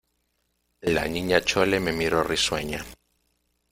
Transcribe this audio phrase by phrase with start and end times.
[0.81, 2.83] la Niña Chole me miró risueña: